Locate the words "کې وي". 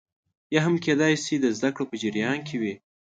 2.47-2.73